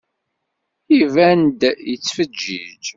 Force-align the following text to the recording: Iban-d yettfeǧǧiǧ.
Iban-d 0.99 1.61
yettfeǧǧiǧ. 1.89 2.85